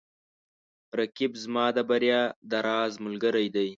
رقیب 0.99 1.33
زما 1.43 1.65
د 1.77 1.79
بریا 1.89 2.21
د 2.51 2.53
راز 2.67 2.93
ملګری 3.05 3.47
دی 3.55 3.69